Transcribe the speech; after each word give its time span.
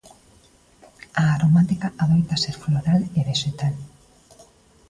A 1.21 1.23
aromática 1.35 1.87
adoita 2.03 2.41
ser 2.43 2.55
floral 2.63 3.01
e 3.17 3.19
vexetal. 3.29 3.75